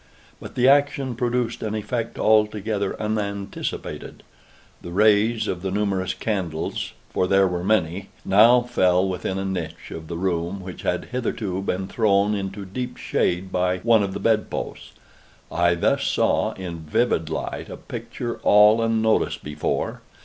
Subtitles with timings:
[0.39, 4.23] But the action produced an effect altogether unanticipated.
[4.81, 9.91] The rays of the numerous candles (for there were many) now fell within a niche
[9.91, 14.19] of the room which had hitherto been thrown into deep shade by one of the
[14.19, 14.93] bed posts.
[15.51, 20.01] I thus saw in vivid light a picture all unnoticed before.